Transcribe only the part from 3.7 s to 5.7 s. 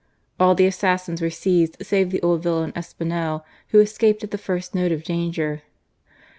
escaped at the first note of danger.